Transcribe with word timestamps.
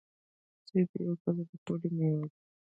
سيب 0.69 0.89
يوه 1.01 1.15
په 1.21 1.29
زړه 1.35 1.55
پوري 1.65 1.89
ميوه 1.97 2.25
ده 2.29 2.35